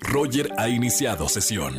[0.00, 1.76] Roger ha iniciado sesión.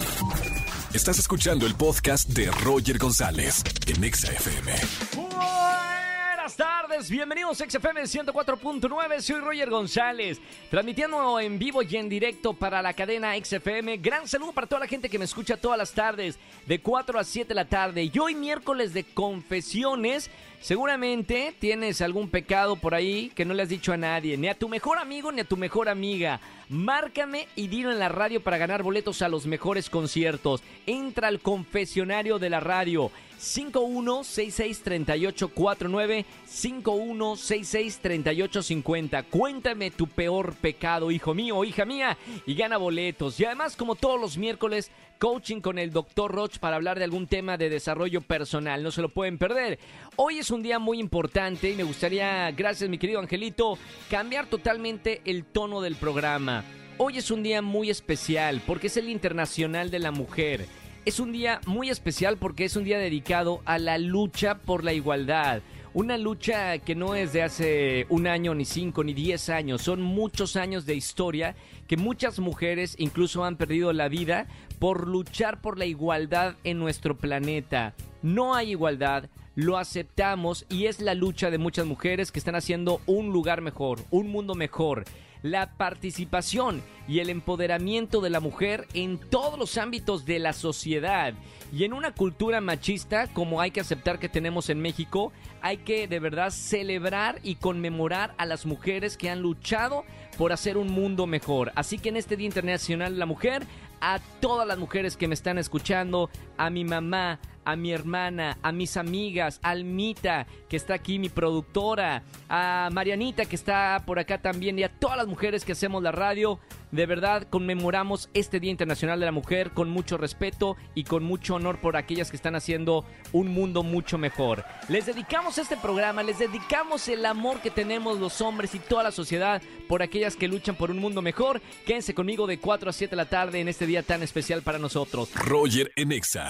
[0.94, 4.74] Estás escuchando el podcast de Roger González en Exa FM.
[5.16, 10.40] Buenas tardes, bienvenidos a XFM 104.9, soy Roger González,
[10.72, 13.98] transmitiendo en vivo y en directo para la cadena XFM.
[13.98, 17.24] Gran saludo para toda la gente que me escucha todas las tardes, de 4 a
[17.24, 18.10] 7 de la tarde.
[18.12, 20.32] Y hoy miércoles de confesiones,
[20.62, 24.56] seguramente tienes algún pecado por ahí que no le has dicho a nadie, ni a
[24.56, 26.40] tu mejor amigo ni a tu mejor amiga.
[26.70, 30.62] Márcame y dilo en la radio para ganar boletos a los mejores conciertos.
[30.86, 33.12] Entra al confesionario de la radio.
[33.40, 39.26] 51663849 51663850.
[39.30, 43.40] Cuéntame tu peor pecado, hijo mío hija mía, y gana boletos.
[43.40, 46.32] Y además, como todos los miércoles, coaching con el Dr.
[46.32, 48.82] Roch para hablar de algún tema de desarrollo personal.
[48.82, 49.78] No se lo pueden perder.
[50.16, 53.78] Hoy es un día muy importante y me gustaría, gracias mi querido Angelito,
[54.10, 56.64] cambiar totalmente el tono del programa.
[56.98, 60.66] Hoy es un día muy especial porque es el Internacional de la Mujer.
[61.06, 64.94] Es un día muy especial porque es un día dedicado a la lucha por la
[64.94, 65.62] igualdad.
[65.94, 69.82] Una lucha que no es de hace un año, ni cinco, ni diez años.
[69.82, 71.56] Son muchos años de historia
[71.88, 77.18] que muchas mujeres incluso han perdido la vida por luchar por la igualdad en nuestro
[77.18, 77.96] planeta.
[78.22, 83.02] No hay igualdad, lo aceptamos y es la lucha de muchas mujeres que están haciendo
[83.06, 85.06] un lugar mejor, un mundo mejor
[85.42, 91.34] la participación y el empoderamiento de la mujer en todos los ámbitos de la sociedad.
[91.72, 96.08] Y en una cultura machista, como hay que aceptar que tenemos en México, hay que
[96.08, 100.04] de verdad celebrar y conmemorar a las mujeres que han luchado
[100.38, 101.72] por hacer un mundo mejor.
[101.76, 103.64] Así que en este Día Internacional de la Mujer,
[104.02, 106.30] a todas las mujeres que me están escuchando,
[106.60, 111.30] a mi mamá, a mi hermana, a mis amigas, a Almita, que está aquí, mi
[111.30, 116.04] productora, a Marianita, que está por acá también, y a todas las mujeres que hacemos
[116.04, 116.60] la radio.
[116.92, 121.56] De verdad, conmemoramos este Día Internacional de la Mujer con mucho respeto y con mucho
[121.56, 124.66] honor por aquellas que están haciendo un mundo mucho mejor.
[124.88, 129.12] Les dedicamos este programa, les dedicamos el amor que tenemos los hombres y toda la
[129.12, 131.62] sociedad por aquellas que luchan por un mundo mejor.
[131.86, 134.80] Quédense conmigo de 4 a 7 de la tarde en este día tan especial para
[134.80, 135.30] nosotros.
[135.36, 136.49] Roger Enexa.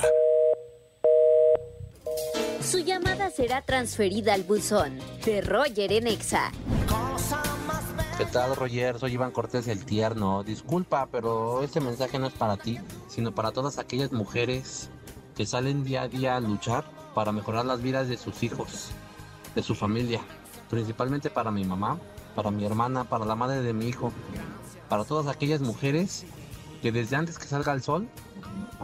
[2.61, 6.51] Su llamada será transferida al buzón de Roger en Exa.
[8.17, 8.99] ¿Qué tal, Roger?
[8.99, 10.43] Soy Iván Cortés el Tierno.
[10.43, 12.77] Disculpa, pero este mensaje no es para ti,
[13.07, 14.89] sino para todas aquellas mujeres
[15.35, 16.83] que salen día a día a luchar
[17.15, 18.91] para mejorar las vidas de sus hijos,
[19.55, 20.19] de su familia.
[20.69, 21.97] Principalmente para mi mamá,
[22.35, 24.11] para mi hermana, para la madre de mi hijo.
[24.89, 26.25] Para todas aquellas mujeres
[26.81, 28.07] que desde antes que salga el sol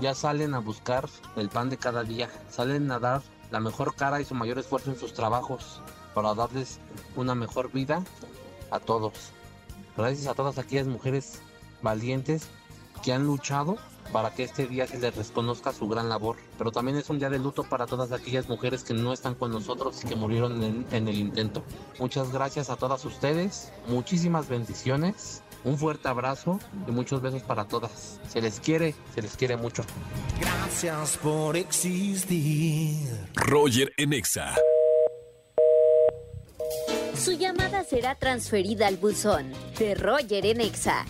[0.01, 2.29] ya salen a buscar el pan de cada día.
[2.49, 5.81] Salen a dar la mejor cara y su mayor esfuerzo en sus trabajos
[6.13, 6.79] para darles
[7.15, 8.03] una mejor vida
[8.71, 9.31] a todos.
[9.97, 11.41] Gracias a todas aquellas mujeres
[11.81, 12.49] valientes
[13.03, 13.77] que han luchado
[14.11, 16.37] para que este día se les reconozca su gran labor.
[16.57, 19.51] Pero también es un día de luto para todas aquellas mujeres que no están con
[19.51, 21.63] nosotros y que murieron en, en el intento.
[21.99, 28.21] Muchas gracias a todas ustedes, muchísimas bendiciones, un fuerte abrazo y muchos besos para todas.
[28.27, 29.83] Se les quiere, se les quiere mucho.
[30.39, 33.09] Gracias por existir.
[33.35, 34.55] Roger Enexa.
[37.15, 41.05] Su llamada será transferida al buzón de Roger en Exa.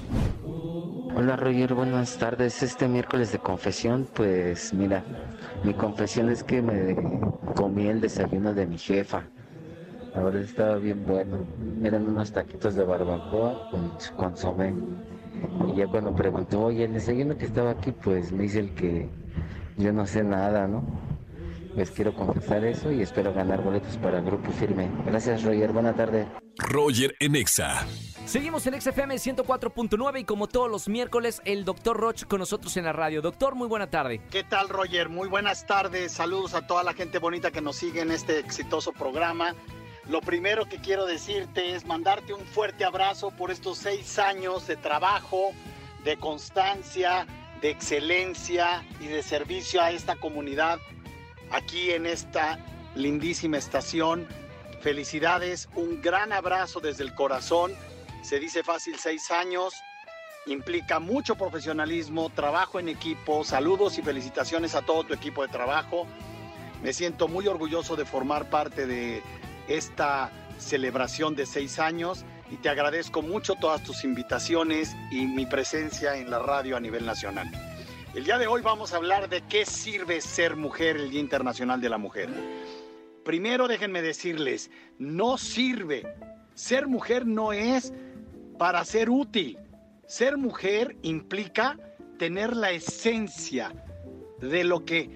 [1.17, 2.61] Hola Roger, buenas tardes.
[2.61, 5.03] Este miércoles de confesión, pues mira,
[5.63, 6.95] mi confesión es que me
[7.55, 9.27] comí el desayuno de mi jefa.
[10.15, 11.45] Ahora estaba bien bueno.
[11.83, 14.73] Eran unos taquitos de barbacoa con consomé.
[15.67, 19.09] Y ya cuando preguntó, oye, el desayuno que estaba aquí, pues me dice el que
[19.77, 20.83] yo no sé nada, ¿no?
[21.75, 24.89] Pues quiero confesar eso y espero ganar boletos para el Grupo Firme.
[25.05, 26.25] Gracias Roger, buena tarde.
[26.57, 27.85] Roger Enexa.
[28.25, 32.85] Seguimos en XFM 104.9 y como todos los miércoles, el doctor Roch con nosotros en
[32.85, 33.21] la radio.
[33.21, 34.21] Doctor, muy buena tarde.
[34.31, 35.09] ¿Qué tal, Roger?
[35.09, 36.13] Muy buenas tardes.
[36.13, 39.53] Saludos a toda la gente bonita que nos sigue en este exitoso programa.
[40.07, 44.75] Lo primero que quiero decirte es mandarte un fuerte abrazo por estos seis años de
[44.75, 45.51] trabajo,
[46.03, 47.25] de constancia,
[47.59, 50.79] de excelencia y de servicio a esta comunidad
[51.49, 52.59] aquí en esta
[52.93, 54.27] lindísima estación.
[54.81, 57.73] Felicidades, un gran abrazo desde el corazón.
[58.21, 59.73] Se dice fácil seis años,
[60.45, 66.05] implica mucho profesionalismo, trabajo en equipo, saludos y felicitaciones a todo tu equipo de trabajo.
[66.83, 69.23] Me siento muy orgulloso de formar parte de
[69.67, 76.15] esta celebración de seis años y te agradezco mucho todas tus invitaciones y mi presencia
[76.15, 77.49] en la radio a nivel nacional.
[78.13, 81.81] El día de hoy vamos a hablar de qué sirve ser mujer el Día Internacional
[81.81, 82.29] de la Mujer.
[83.25, 86.03] Primero déjenme decirles, no sirve.
[86.53, 87.91] Ser mujer no es
[88.57, 89.57] para ser útil.
[90.07, 91.77] Ser mujer implica
[92.17, 93.73] tener la esencia
[94.39, 95.09] de lo que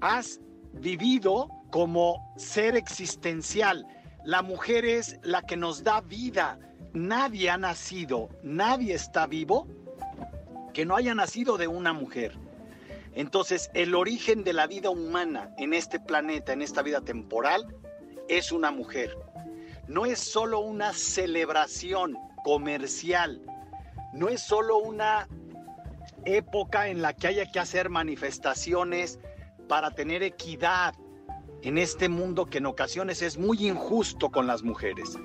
[0.00, 0.40] has
[0.72, 3.86] vivido como ser existencial.
[4.24, 6.58] La mujer es la que nos da vida.
[6.92, 9.66] Nadie ha nacido, nadie está vivo
[10.74, 12.38] que no haya nacido de una mujer.
[13.14, 17.74] Entonces, el origen de la vida humana en este planeta, en esta vida temporal,
[18.28, 19.16] es una mujer.
[19.88, 23.40] No es solo una celebración comercial,
[24.12, 25.26] no es solo una
[26.26, 29.18] época en la que haya que hacer manifestaciones
[29.68, 30.94] para tener equidad
[31.62, 35.18] en este mundo que en ocasiones es muy injusto con las mujeres.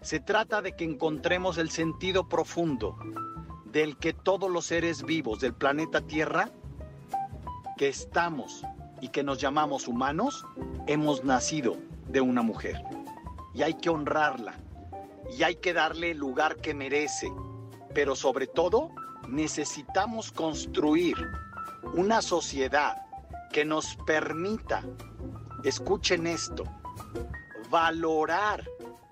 [0.00, 2.96] Se trata de que encontremos el sentido profundo
[3.66, 6.50] del que todos los seres vivos del planeta Tierra
[7.76, 8.62] que estamos
[9.00, 10.46] y que nos llamamos humanos,
[10.86, 11.76] hemos nacido
[12.08, 12.76] de una mujer.
[13.54, 14.54] Y hay que honrarla.
[15.36, 17.32] Y hay que darle el lugar que merece.
[17.94, 18.90] Pero sobre todo,
[19.28, 21.16] necesitamos construir
[21.94, 23.02] una sociedad
[23.52, 24.84] que nos permita,
[25.64, 26.64] escuchen esto,
[27.70, 28.64] valorar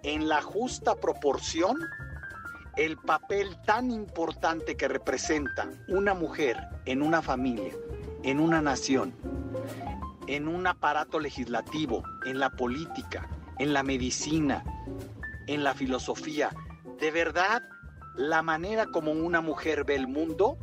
[0.02, 1.79] en la justa proporción
[2.76, 6.56] el papel tan importante que representa una mujer
[6.87, 7.73] en una familia,
[8.23, 9.14] en una nación,
[10.26, 14.64] en un aparato legislativo, en la política, en la medicina,
[15.47, 16.50] en la filosofía.
[17.00, 17.62] De verdad,
[18.17, 20.56] la manera como una mujer ve el mundo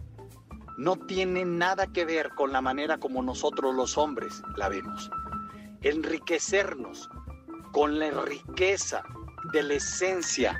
[0.78, 5.10] no tiene nada que ver con la manera como nosotros los hombres la vemos.
[5.82, 7.10] Enriquecernos
[7.72, 9.04] con la riqueza
[9.54, 10.60] de la esencia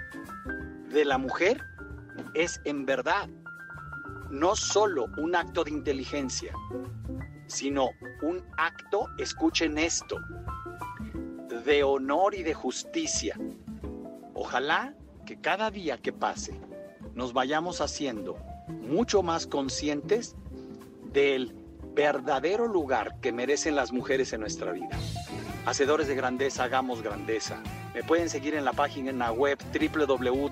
[0.90, 1.64] de la mujer
[2.34, 3.28] es en verdad
[4.30, 6.54] no solo un acto de inteligencia,
[7.48, 7.90] sino
[8.22, 10.18] un acto, escuchen esto,
[11.66, 13.40] de honor y de justicia.
[14.34, 16.60] Ojalá que cada día que pase
[17.14, 18.38] nos vayamos haciendo
[18.68, 20.36] mucho más conscientes
[21.12, 21.57] del
[21.98, 24.96] verdadero lugar que merecen las mujeres en nuestra vida.
[25.66, 27.58] Hacedores de grandeza, hagamos grandeza.
[27.96, 30.46] Me pueden seguir en la página web www.drroch.mx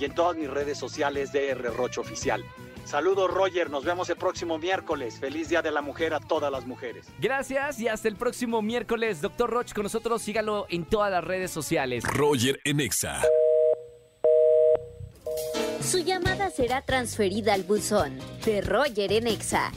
[0.00, 2.44] y en todas mis redes sociales de Roch Oficial.
[2.84, 5.20] Saludos Roger, nos vemos el próximo miércoles.
[5.20, 7.06] Feliz Día de la Mujer a todas las mujeres.
[7.20, 9.20] Gracias y hasta el próximo miércoles.
[9.22, 12.02] Doctor Roch con nosotros, sígalo en todas las redes sociales.
[12.04, 13.22] Roger Enexa.
[16.54, 19.72] Será transferida al buzón de Roger Enexa.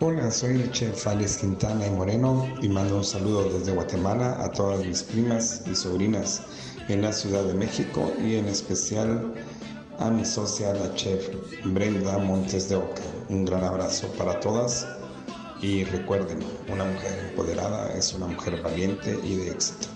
[0.00, 4.50] Hola, soy el chef Alex Quintana y Moreno y mando un saludo desde Guatemala a
[4.50, 6.42] todas mis primas y sobrinas
[6.88, 9.32] en la Ciudad de México y en especial
[9.98, 11.26] a mi socia, la chef
[11.64, 13.02] Brenda Montes de Oca.
[13.30, 14.86] Un gran abrazo para todas
[15.62, 19.88] y recuerden, una mujer empoderada es una mujer valiente y de éxito.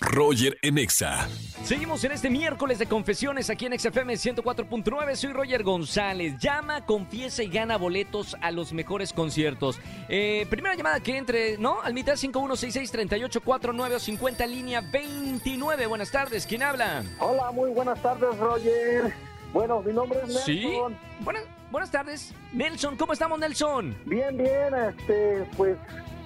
[0.00, 1.28] Roger Enexa.
[1.62, 5.14] Seguimos en este miércoles de confesiones aquí en XFM 104.9.
[5.14, 6.38] Soy Roger González.
[6.38, 9.78] Llama, confiesa y gana boletos a los mejores conciertos.
[10.08, 11.82] Eh, primera llamada que entre, ¿no?
[11.82, 15.86] Al mitad 51663849 o 50 línea 29.
[15.86, 16.46] Buenas tardes.
[16.46, 17.04] ¿Quién habla?
[17.18, 19.12] Hola, muy buenas tardes, Roger.
[19.52, 20.44] Bueno, mi nombre es Nelson.
[20.44, 20.78] Sí.
[21.20, 22.32] Buenas, buenas tardes.
[22.52, 23.94] Nelson, ¿cómo estamos, Nelson?
[24.06, 25.76] Bien, bien, este, pues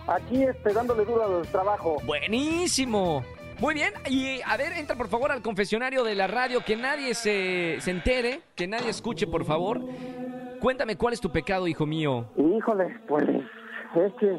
[0.07, 1.97] aquí este, dándole duro al trabajo.
[2.05, 3.25] Buenísimo.
[3.61, 7.15] Muy bien, y a ver, entra por favor al confesionario de la radio, que nadie
[7.15, 9.81] se, se entere, que nadie escuche, por favor.
[10.61, 12.27] Cuéntame cuál es tu pecado, hijo mío.
[12.37, 14.39] Híjole, pues es que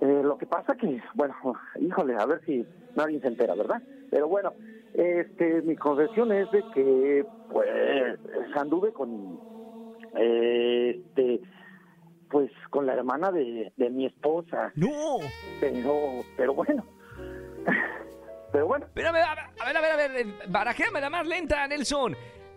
[0.00, 1.34] eh, lo que pasa que, bueno,
[1.80, 2.66] híjole, a ver si
[2.96, 3.80] nadie se entera, ¿verdad?
[4.10, 4.52] Pero bueno,
[4.94, 7.68] este, mi confesión es de que, pues,
[8.56, 9.38] anduve con,
[10.16, 11.40] eh, este,
[12.30, 14.72] pues, con la hermana de, de mi esposa.
[14.74, 15.18] ¡No!
[15.60, 16.84] Pero, pero bueno,
[18.52, 18.86] pero bueno.
[18.94, 22.16] Pero a ver, a ver, a ver, a ver, barajéame la más lenta, Nelson.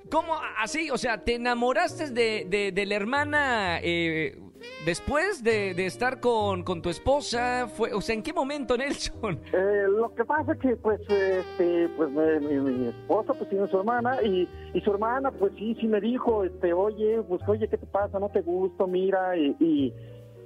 [0.10, 0.89] ¿Cómo así?
[0.89, 4.38] O sea, ¿te enamoraste de, de, de la hermana eh,
[4.86, 7.70] después de, de estar con, con, tu esposa?
[7.70, 9.39] Fue, o sea, ¿en qué momento, Nelson?
[9.53, 13.77] Eh, lo que pasa es que, pues, este, pues mi, mi, esposa pues tiene su
[13.77, 17.77] hermana y, y, su hermana, pues sí, sí me dijo, este, oye, pues, oye, ¿qué
[17.77, 18.20] te pasa?
[18.20, 18.88] ¿No te gusto?
[18.88, 19.94] Mira, y, y,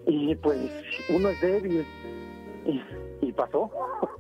[0.06, 0.60] y pues
[1.10, 1.86] uno es débil.
[2.66, 2.82] Y,
[3.22, 3.72] y pasó.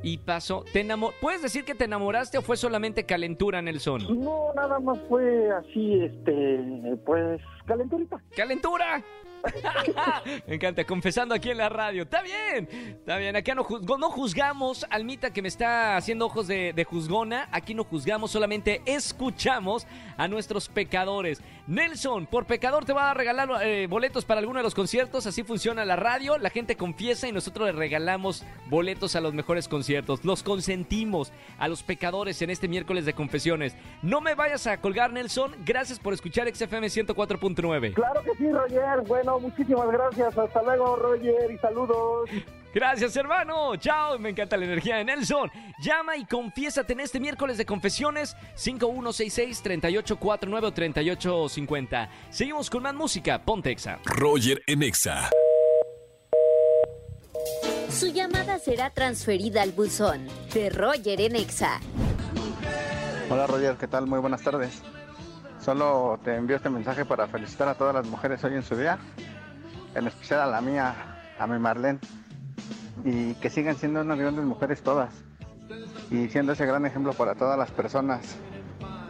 [0.03, 0.63] Y pasó.
[0.71, 4.23] ¿Te enamor ¿Puedes decir que te enamoraste o fue solamente calentura, Nelson?
[4.23, 8.21] No, nada más fue así, este, pues, calenturita.
[8.35, 9.03] ¡Calentura!
[10.47, 12.03] me encanta, confesando aquí en la radio.
[12.03, 13.35] Está bien, está bien.
[13.35, 17.47] Acá no, juzgo, no juzgamos, Almita, que me está haciendo ojos de, de, juzgona.
[17.51, 19.85] Aquí no juzgamos, solamente escuchamos
[20.17, 21.41] a nuestros pecadores.
[21.67, 25.25] Nelson, por pecador te va a regalar eh, boletos para alguno de los conciertos.
[25.25, 26.37] Así funciona la radio.
[26.37, 30.23] La gente confiesa y nosotros le regalamos boletos a los mejores conciertos.
[30.23, 33.75] Los consentimos a los pecadores en este miércoles de confesiones.
[34.03, 35.55] No me vayas a colgar, Nelson.
[35.65, 37.93] Gracias por escuchar XFM 104.9.
[37.93, 39.01] Claro que sí, Roger.
[39.07, 40.37] Bueno, muchísimas gracias.
[40.37, 42.29] Hasta luego, Roger, y saludos.
[42.75, 43.75] Gracias, hermano.
[43.77, 44.19] Chao.
[44.19, 45.49] Me encanta la energía de Nelson.
[45.79, 52.09] Llama y confiésate en este miércoles de confesiones 5166-3849 3850.
[52.29, 53.41] Seguimos con más música.
[53.41, 53.99] Ponte Exa.
[54.03, 55.29] Roger en Exa.
[57.89, 61.79] Su llamada será transferida al buzón de Roger en Exa.
[63.29, 64.05] Hola Roger, ¿qué tal?
[64.05, 64.81] Muy buenas tardes.
[65.63, 68.99] Solo te envío este mensaje para felicitar a todas las mujeres hoy en su día,
[69.95, 70.93] en especial a la mía,
[71.39, 71.99] a mi Marlene,
[73.03, 75.13] y que sigan siendo unas grandes mujeres todas,
[76.11, 78.37] y siendo ese gran ejemplo para todas las personas.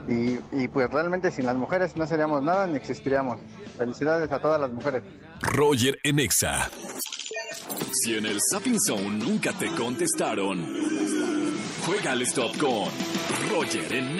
[0.07, 3.39] Y, pues realmente sin las mujeres no seríamos nada ni existiríamos.
[3.77, 5.03] Felicidades a todas las mujeres.
[5.41, 6.69] Roger en Exa.
[7.91, 10.63] Si en el Sapping Zone nunca te contestaron,
[11.85, 12.89] juega al stop con
[13.49, 14.19] Roger en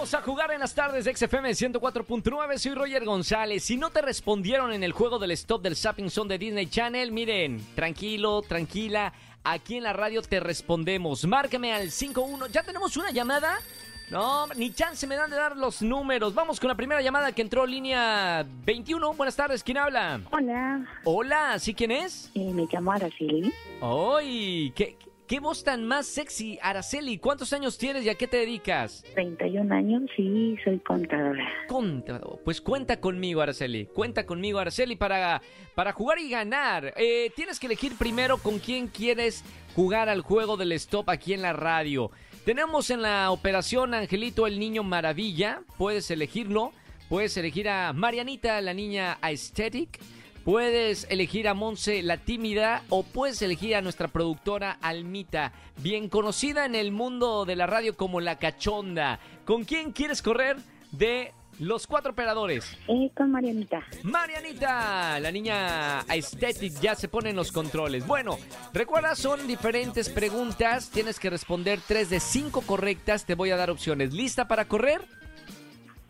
[0.00, 2.56] Vamos a jugar en las tardes de XFM 104.9.
[2.56, 3.64] Soy Roger González.
[3.64, 7.12] Si no te respondieron en el juego del stop del Sapping Zone de Disney Channel,
[7.12, 9.12] miren, tranquilo, tranquila.
[9.44, 11.26] Aquí en la radio te respondemos.
[11.26, 12.46] Márcame al 51.
[12.46, 13.58] ¿Ya tenemos una llamada?
[14.10, 16.32] No, ni chance me dan de dar los números.
[16.32, 19.12] Vamos con la primera llamada que entró línea 21.
[19.12, 20.22] Buenas tardes, ¿quién habla?
[20.30, 20.86] Hola.
[21.04, 22.30] Hola, ¿sí quién es?
[22.34, 23.52] Eh, me llamo Araceli.
[23.82, 24.72] ¡Ay!
[24.74, 24.96] ¿Qué,
[25.30, 27.18] ¿Qué voz tan más sexy, Araceli?
[27.18, 29.04] ¿Cuántos años tienes y a qué te dedicas?
[29.14, 31.48] 31 años y soy contadora.
[31.68, 32.40] Contador.
[32.44, 33.86] Pues cuenta conmigo, Araceli.
[33.86, 35.40] Cuenta conmigo, Araceli, para,
[35.76, 36.94] para jugar y ganar.
[36.96, 39.44] Eh, tienes que elegir primero con quién quieres
[39.76, 42.10] jugar al juego del stop aquí en la radio.
[42.44, 45.62] Tenemos en la operación Angelito el Niño Maravilla.
[45.78, 46.72] Puedes elegirlo.
[47.08, 50.00] Puedes elegir a Marianita, la niña aesthetic.
[50.44, 56.64] Puedes elegir a Monse la tímida o puedes elegir a nuestra productora Almita, bien conocida
[56.64, 59.20] en el mundo de la radio como la cachonda.
[59.44, 60.56] ¿Con quién quieres correr
[60.92, 62.74] de los cuatro operadores?
[62.88, 63.84] Eh, con Marianita.
[64.02, 68.06] Marianita, la niña aesthetic ya se pone en los controles.
[68.06, 68.38] Bueno,
[68.72, 70.90] recuerda, son diferentes preguntas.
[70.90, 73.26] Tienes que responder tres de cinco correctas.
[73.26, 74.14] Te voy a dar opciones.
[74.14, 75.02] ¿Lista para correr?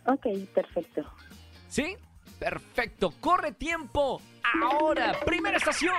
[0.07, 1.03] Ok, perfecto.
[1.69, 1.97] ¿Sí?
[2.40, 3.12] Perfecto.
[3.20, 4.23] Corre tiempo.
[4.62, 5.94] Ahora, primera estación.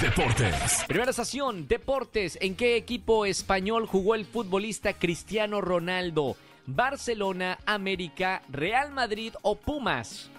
[0.00, 0.84] Deportes.
[0.88, 2.38] Primera estación, deportes.
[2.40, 6.36] ¿En qué equipo español jugó el futbolista Cristiano Ronaldo?
[6.66, 10.30] Barcelona, América, Real Madrid o Pumas?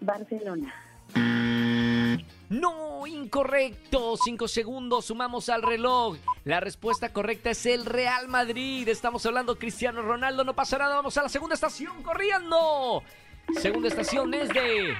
[0.00, 0.74] Barcelona.
[2.50, 4.16] No, incorrecto.
[4.16, 6.16] Cinco segundos, sumamos al reloj.
[6.44, 8.88] La respuesta correcta es el Real Madrid.
[8.88, 10.42] Estamos hablando Cristiano Ronaldo.
[10.42, 10.96] No pasa nada.
[10.96, 13.02] Vamos a la segunda estación corriendo.
[13.52, 14.94] Segunda estación es de...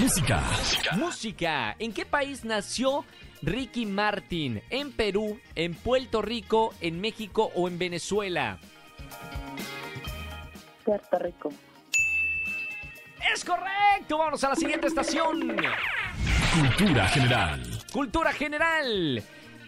[0.00, 0.42] Música.
[0.96, 1.76] Música.
[1.78, 3.04] ¿En qué país nació
[3.42, 4.62] Ricky Martin?
[4.70, 8.58] ¿En Perú, en Puerto Rico, en México o en Venezuela?
[10.84, 11.52] Puerto Rico.
[13.32, 14.18] Es correcto.
[14.18, 15.56] Vamos a la siguiente estación.
[16.60, 17.62] Cultura general.
[17.92, 19.22] Cultura general.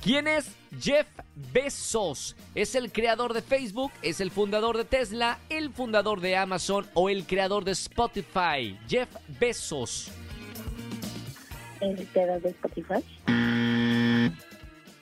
[0.07, 1.09] ¿Quién es Jeff
[1.53, 2.37] Bezos?
[2.55, 3.91] ¿Es el creador de Facebook?
[4.03, 5.41] ¿Es el fundador de Tesla?
[5.49, 6.87] ¿El fundador de Amazon?
[6.95, 8.79] ¿O el creador de Spotify?
[8.87, 9.09] Jeff
[9.41, 10.13] Bezos.
[11.81, 13.05] ¿El creador de Spotify?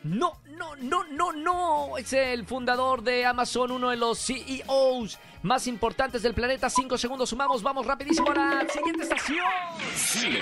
[0.04, 1.98] No, no, no, no, no.
[1.98, 6.70] Es el fundador de Amazon, uno de los CEOs más importantes del planeta.
[6.70, 7.62] Cinco segundos sumamos.
[7.62, 9.44] Vamos rapidísimo a la siguiente estación.
[9.94, 10.40] Cine.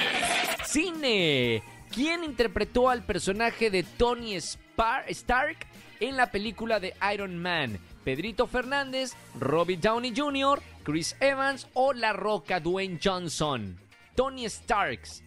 [0.64, 1.81] Cine.
[1.92, 5.66] ¿Quién interpretó al personaje de Tony Stark
[6.00, 7.78] en la película de Iron Man?
[8.02, 13.78] ¿Pedrito Fernández, Robbie Downey Jr., Chris Evans o La Roca Dwayne Johnson?
[14.16, 15.22] Tony Starks.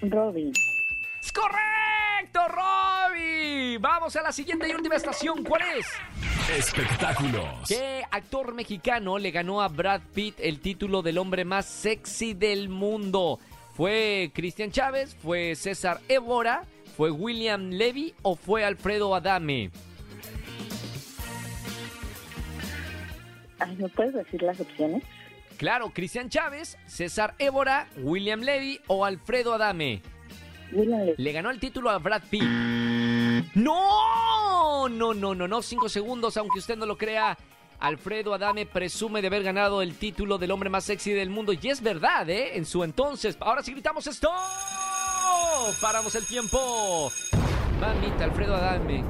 [0.00, 0.52] Robin.
[1.22, 3.76] ¡Es correcto, Robbie!
[3.78, 5.44] Vamos a la siguiente y última estación.
[5.44, 5.86] ¿Cuál es?
[6.56, 7.68] Espectáculos.
[7.68, 12.70] ¿Qué actor mexicano le ganó a Brad Pitt el título del hombre más sexy del
[12.70, 13.38] mundo?
[13.74, 15.14] ¿Fue Cristian Chávez?
[15.14, 16.64] ¿Fue César Évora?
[16.96, 19.70] ¿Fue William Levy o fue Alfredo Adame?
[23.58, 25.04] Ay, ¿Me puedes decir las opciones?
[25.58, 30.00] Claro, Cristian Chávez, César Évora, William Levy o Alfredo Adame.
[30.72, 31.22] William Levy.
[31.22, 32.42] Le ganó el título a Brad Pitt.
[33.54, 33.74] No,
[34.88, 35.62] no, no, no, no.
[35.62, 37.36] Cinco segundos, aunque usted no lo crea.
[37.80, 41.52] Alfredo Adame presume de haber ganado el título del hombre más sexy del mundo.
[41.52, 42.56] Y es verdad, ¿eh?
[42.56, 43.36] En su entonces.
[43.40, 44.30] Ahora sí gritamos esto.
[45.80, 47.10] Paramos el tiempo.
[47.80, 49.04] Mamita, Alfredo Adame.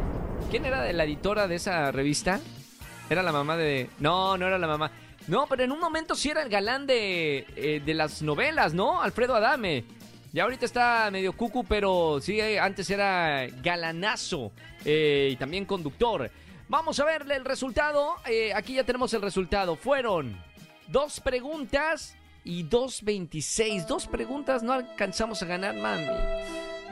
[0.51, 2.41] ¿Quién era la editora de esa revista?
[3.09, 3.89] Era la mamá de...
[3.99, 4.91] No, no era la mamá.
[5.29, 9.01] No, pero en un momento sí era el galán de, eh, de las novelas, ¿no?
[9.01, 9.85] Alfredo Adame.
[10.33, 14.53] Ya ahorita está medio cucu, pero sí, eh, antes era galanazo
[14.85, 16.31] eh, y también conductor.
[16.69, 18.17] Vamos a verle el resultado.
[18.55, 19.77] aquí ya tenemos el resultado.
[19.77, 20.39] Fueron
[20.87, 23.87] dos preguntas y dos veintiséis.
[23.87, 26.07] Dos preguntas no alcanzamos a ganar, mami.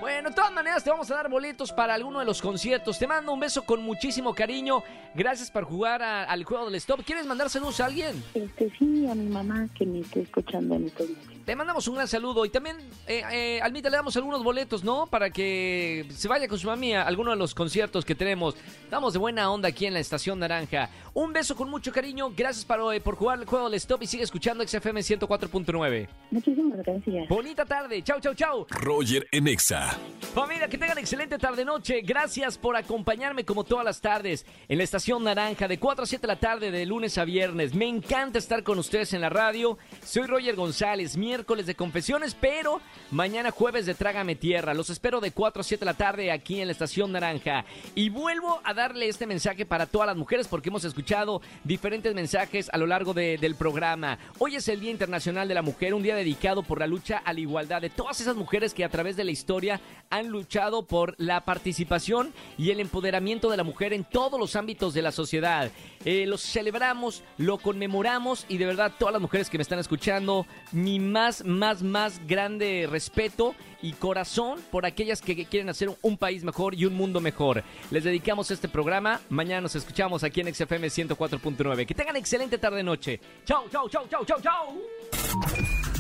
[0.01, 2.99] Bueno, de todas maneras te vamos a dar boletos para alguno de los conciertos.
[2.99, 4.83] Te mando un beso con muchísimo cariño.
[5.15, 7.03] Gracias por jugar al juego del stop.
[7.05, 8.23] ¿Quieres mandar saludos a alguien?
[8.35, 11.09] Este sí, a mi mamá que me esté escuchando en estos
[11.47, 12.77] te mandamos un gran saludo y también,
[13.07, 15.07] eh, eh, Almita, le damos algunos boletos, ¿no?
[15.07, 18.57] Para que se vaya con su mami a alguno de los conciertos que tenemos.
[18.83, 20.91] Estamos de buena onda aquí en la Estación Naranja.
[21.15, 22.33] Un beso con mucho cariño.
[22.37, 26.09] Gracias por, eh, por jugar el juego del Stop y sigue escuchando XFM 104.9.
[26.33, 27.29] Muchísimas gracias.
[27.29, 28.03] Bonita tarde.
[28.03, 28.67] Chau, chau, chau.
[28.69, 29.86] Roger Enexa.
[30.35, 32.03] Familia, que tengan excelente tarde-noche.
[32.03, 36.21] Gracias por acompañarme como todas las tardes en la Estación Naranja de 4 a 7
[36.21, 37.75] de la tarde de lunes a viernes.
[37.75, 39.79] Me encanta estar con ustedes en la radio.
[40.05, 41.17] Soy Roger González.
[41.17, 44.75] Mi miércoles de confesiones, pero mañana jueves de Trágame Tierra.
[44.75, 47.65] Los espero de 4 a 7 de la tarde aquí en la Estación Naranja.
[47.95, 52.69] Y vuelvo a darle este mensaje para todas las mujeres porque hemos escuchado diferentes mensajes
[52.73, 54.19] a lo largo del programa.
[54.39, 57.33] Hoy es el Día Internacional de la Mujer, un día dedicado por la lucha a
[57.33, 59.76] la igualdad de todas esas mujeres que a través de la historia
[60.11, 64.95] han luchado por la participación y el empoderamiento de la mujer en todos los ámbitos
[64.95, 65.71] de la sociedad.
[66.05, 70.47] Eh, los celebramos, lo conmemoramos y de verdad todas las mujeres que me están escuchando,
[70.73, 76.45] mi más, más, más grande respeto y corazón por aquellas que quieren hacer un país
[76.45, 77.63] mejor y un mundo mejor.
[77.91, 79.21] Les dedicamos este programa.
[79.29, 81.87] Mañana nos escuchamos aquí en XFM 104.9.
[81.87, 83.21] Que tengan excelente tarde-noche.
[83.45, 85.76] Chau, chau, chau, chau, chau, chau.